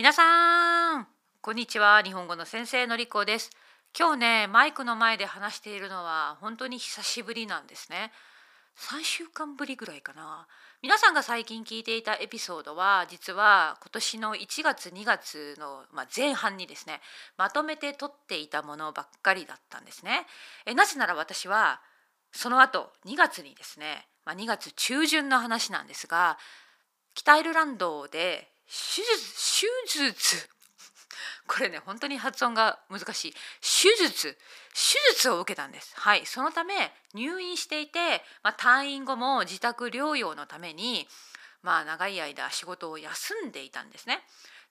[0.00, 1.06] 皆さん
[1.42, 2.00] こんにちは。
[2.02, 3.50] 日本語の先生のりこです。
[3.94, 8.10] 今日ねマイクの前で話しているのは本当に久しぶりなんですね。
[8.78, 10.48] 3週間ぶりぐらいかな。
[10.80, 17.02] 皆さんが最近聞いていたエピソードは実は今年の1月2月の、まあ、前半にですね
[17.36, 20.24] まとめて撮っていたものばっかりだったんですね。
[20.64, 21.82] えなぜなら私は
[22.32, 26.38] その後2月にですね、まあ、2月中旬の話なんですが
[27.12, 29.66] 北アイルランドで手術。
[29.86, 30.48] 手術。
[31.48, 33.32] これね本当に発音が難しい。
[33.60, 34.38] 手術。
[34.72, 35.92] 手術を受けたんです。
[35.96, 36.24] はい。
[36.24, 41.08] そのため入院していて、まあ、退院後も自宅療養のために
[41.62, 44.20] まあ長い間仕事を休んでいたんですね。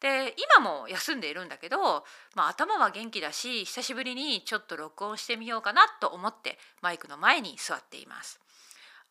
[0.00, 2.04] で今も休んでいるんだけど、
[2.36, 8.38] まあ、頭は元気だし久しぶりにちょっと録音してみようかなと思ってマイクの前に座っています。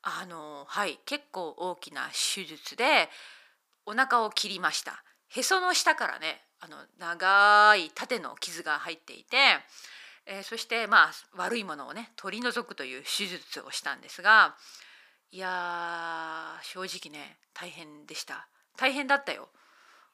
[0.02, 1.00] あのはい。
[1.06, 3.10] 結構大きな手術で
[3.88, 5.04] お腹を切りました。
[5.30, 9.38] へその下からねあの長い縦の傷が入っていて、
[10.26, 14.56] えー、そしてまあ悪いものをね取り除くという手術をしたんですが
[15.32, 18.48] いや正直ね大変でした。
[18.78, 19.50] 大変だったよ。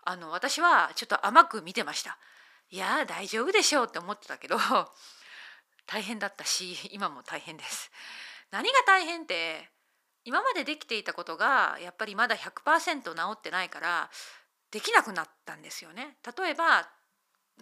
[0.06, 2.18] あの私はちょっと甘く見てました。
[2.70, 4.58] いや大丈夫でしょうって思ってたけど
[5.86, 7.92] 大変だったし今も大変です。
[8.52, 9.70] 何が大変って
[10.26, 14.10] 今までできていたことがやっぱりまだ100%治ってないから
[14.72, 16.18] できなくなったんですよね。
[16.38, 16.88] 例えば、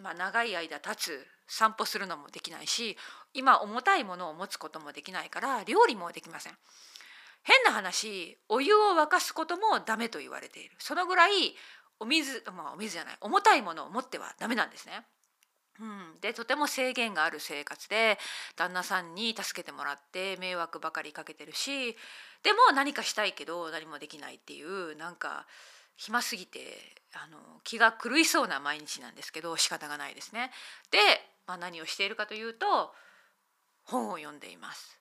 [0.02, 2.96] まあ、長い間立つ散歩するのもできないし
[3.34, 6.52] 今重たいものを持つこともできないから料理もできません。
[7.42, 11.54] 変な話お湯を沸かすこともダメと言われているそのぐらい
[11.98, 15.04] お水まあお水じゃない重たいものを持ってはダメなんですね。
[15.80, 18.18] うん、でとても制限がある生活で
[18.56, 21.96] 旦那さんに助けてもらって迷惑ばかりかけてるし
[22.42, 25.46] でも何かしたいけど何もできないっていうなんか
[25.96, 26.60] 暇すぎて
[27.14, 30.50] あの気が狂いそうな毎日なんですけど仕方がないですね。
[30.90, 30.98] で、
[31.46, 32.92] まあ、何をしているかというと
[33.84, 34.98] 本を読んでいます。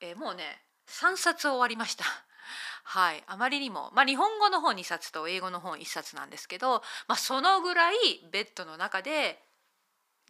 [0.00, 0.44] えー、もうね
[0.88, 2.04] 3冊終わりました。
[2.84, 7.96] はい、あまりにも、まあ、日本語の本2冊と英語の本1冊なんですけど、まあ、そのぐらい
[8.30, 9.42] ベッドの中で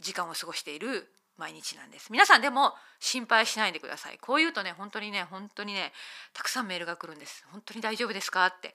[0.00, 2.12] 時間を過ごしている毎日なんです。
[2.12, 4.19] 皆さんでも心配しないでください。
[4.19, 5.93] こう言うとね本当にね本当にね
[6.32, 7.44] たくさんメールが来るんです。
[7.50, 8.75] 本当に大丈夫ですかって。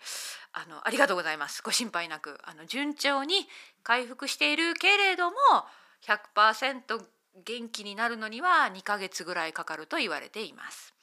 [0.51, 1.61] あのありがとうございます。
[1.63, 2.37] ご心配なく。
[2.43, 3.47] あの順調に
[3.83, 5.37] 回復しているけれども
[6.05, 7.01] 100%
[7.45, 10.93] 元気になるのには2ヶ月ぐらいかかると言われています。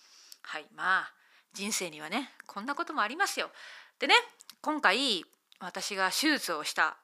[0.42, 1.12] はいまあ
[1.54, 3.50] 人生にはねこんなこともありますよ。
[3.98, 4.14] でね
[4.60, 5.24] 今回
[5.58, 6.98] 私が手術をした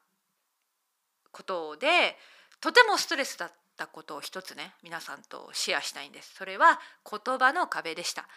[1.30, 2.18] ことで
[2.62, 6.32] とてもストレスだったことを一つね皆さんとシェアしたいんです。
[6.36, 6.78] それは
[7.10, 8.28] 言葉の壁でした。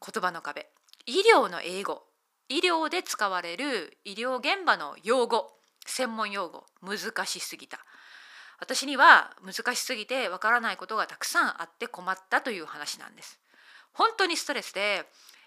[0.00, 0.68] 言葉の壁。
[1.04, 2.04] 医療の英語。
[2.48, 5.50] 医療で使われる医療現場の用語。
[5.84, 6.64] 専門用語。
[6.80, 7.80] 難しすぎた。
[8.60, 13.40] 私には難しすぎてわからないことがたくさんあって困ったという話なんです。
[13.92, 15.04] 本当にストレスで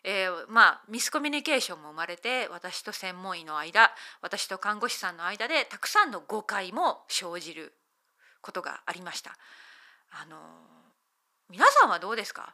[0.08, 3.90] えー、まあミスコミュニケーションも生まれて私と専門医の間
[4.22, 7.74] 私と看護師さんの間でたくさんの誤解も生じる。
[8.46, 9.36] ことがありました。
[10.12, 10.38] あの
[11.50, 12.54] 皆さんはどうですか？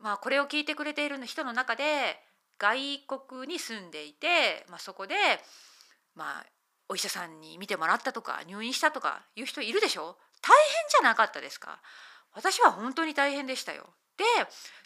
[0.00, 2.18] まあこれを聞いてくれている人の中で
[2.58, 2.78] 外
[3.28, 5.14] 国に住んでいて、まあ、そこで
[6.14, 6.46] まあ
[6.88, 10.16] お医者さんに見てもらったとか入院したとかいう人いるでしょ？
[10.40, 11.80] 大変じゃなかったですか？
[12.34, 13.84] 私は本当に大変でしたよ。
[14.16, 14.24] で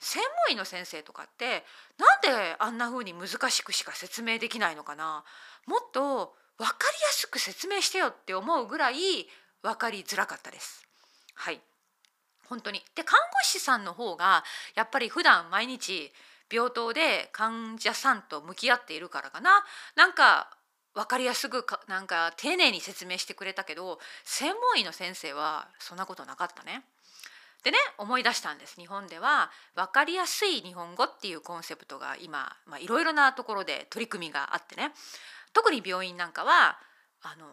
[0.01, 1.65] 専門医の先生とかって
[1.97, 5.25] なんであんな風に難しくしか説明できないのかな？
[5.67, 8.97] もっと分かりやすく説明してよって思うぐらい
[9.63, 10.85] 分かりづらかったです。
[11.35, 11.61] はい。
[12.49, 12.83] 本当に。
[12.95, 16.13] で看護師さんの方がやっぱり普段毎日
[16.51, 19.65] 病棟で患者さんと向き合っているからかな。
[19.97, 20.51] なんか
[20.95, 26.85] 分かりやすくかなんか丁寧に説明してくれたけど専門医の先生はそんなことなかったね。
[27.65, 28.79] でね思い出したんです。
[28.79, 34.93] 日本では分かりやすい日本語っていうコンセプトが今いろいろなところで取り組みがあってね。
[35.55, 36.79] 特に病院なんかは
[37.23, 37.47] あの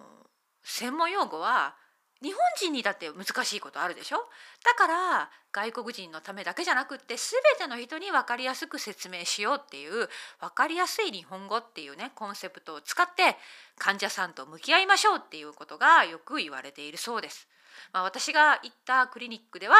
[0.63, 1.75] 専門用語は
[2.21, 4.17] 日本人にだって難しいことあるでしょ？
[4.65, 13.37] だから外国人のためだけじゃなくって全ての人に分かりやすく説明しようっていう分かりやすい日本語っていうねコンセプトを使って
[13.77, 17.47] 患者さんと向き合いましょうっていうことがよく言われているそうです。
[17.93, 19.75] まあ、私が行ったクリニックでは、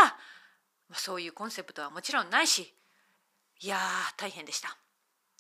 [0.88, 2.74] ま、そういうコンセプトはもちろんないし
[3.60, 3.78] いや
[4.16, 4.78] 大変でした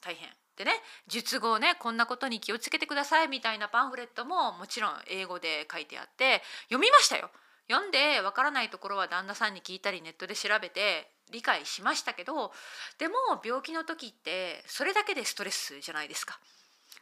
[0.02, 0.30] 大変。
[0.60, 0.74] でね
[1.08, 7.32] 術後ねこんなことに気をつけてくださいみたいなパンフレットももちろん英語で書いてあって読みましたよ。
[7.70, 12.52] 読んでわからないところは旦那さんに聞いたりネットで調べて理解しましたけど
[12.98, 16.38] でも病気の時ってそれだけでストレスじゃないですか。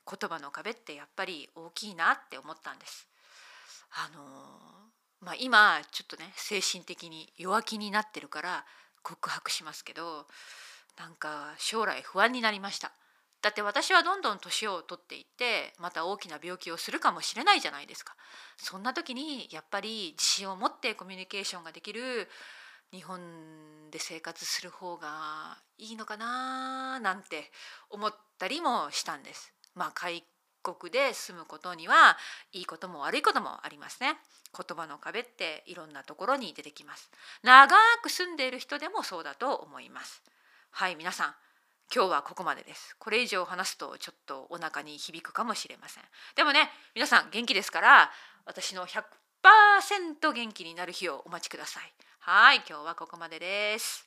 [0.06, 3.08] 言葉の壁ってやっぱり大きいなって思ったんです。
[3.92, 4.22] あの
[5.20, 8.66] まあ、今ちょっとね精神的に弱気になってるから
[9.02, 10.28] 告白しますけど
[11.00, 12.92] なんか将来不安になりました。
[13.42, 18.16] だって私はどんどん年を取っていってまた大きな病気をするかもしれないじゃないですか。
[18.58, 22.28] そんな時にやっぱり自信を持ってコミュニケーションができる
[22.92, 23.20] 日本
[23.92, 27.52] で生活する方がいいのかななんて
[27.90, 29.54] 思ったりもしたんです。
[29.76, 30.24] まあ海
[30.64, 32.18] 国で住むことには
[32.52, 34.18] いいことも悪いこともありますね。
[34.56, 37.12] 言葉の壁っていろんなところに出てきます。
[37.44, 40.24] 長く住んでいる人でもそうだと思います。
[40.72, 41.47] はい皆さん。
[41.94, 42.96] 今日はここまでです。
[43.00, 46.04] これ以上話すとちょっとお腹に響くかもしれません。
[46.36, 48.12] でもね皆さん元気ですから
[48.46, 51.94] 私の100%元気になる日をお待ちください。
[52.20, 54.07] はい今日はここまでです。